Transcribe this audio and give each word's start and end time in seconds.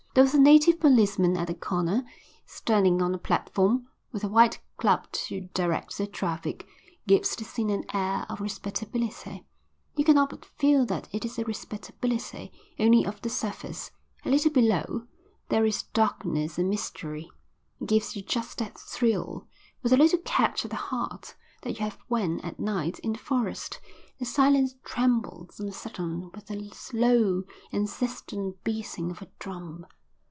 Though 0.13 0.25
the 0.25 0.39
native 0.39 0.77
policeman 0.81 1.37
at 1.37 1.47
the 1.47 1.53
corner, 1.53 2.03
standing 2.45 3.01
on 3.01 3.15
a 3.15 3.17
platform, 3.17 3.87
with 4.11 4.25
a 4.25 4.27
white 4.27 4.59
club 4.75 5.09
to 5.13 5.47
direct 5.53 5.97
the 5.97 6.05
traffic, 6.05 6.67
gives 7.07 7.33
the 7.33 7.45
scene 7.45 7.69
an 7.69 7.85
air 7.93 8.25
of 8.27 8.41
respectability, 8.41 9.45
you 9.95 10.03
cannot 10.03 10.31
but 10.31 10.43
feel 10.43 10.85
that 10.87 11.07
it 11.13 11.23
is 11.23 11.39
a 11.39 11.45
respectability 11.45 12.51
only 12.77 13.05
of 13.05 13.21
the 13.21 13.29
surface; 13.29 13.91
a 14.25 14.29
little 14.29 14.51
below 14.51 15.07
there 15.47 15.63
is 15.65 15.83
darkness 15.83 16.57
and 16.59 16.69
mystery. 16.69 17.31
It 17.79 17.87
gives 17.87 18.13
you 18.13 18.21
just 18.21 18.57
that 18.57 18.77
thrill, 18.77 19.47
with 19.81 19.93
a 19.93 19.97
little 19.97 20.19
catch 20.25 20.65
at 20.65 20.71
the 20.71 20.75
heart, 20.91 21.35
that 21.61 21.79
you 21.79 21.85
have 21.85 21.97
when 22.09 22.41
at 22.41 22.59
night 22.59 22.99
in 22.99 23.13
the 23.13 23.17
forest 23.17 23.79
the 24.19 24.25
silence 24.25 24.75
trembles 24.83 25.61
on 25.61 25.69
a 25.69 25.71
sudden 25.71 26.29
with 26.33 26.47
the 26.47 26.75
low, 26.91 27.45
insistent 27.71 28.61
beating 28.65 29.09
of 29.09 29.21
a 29.21 29.29
drum. 29.39 29.85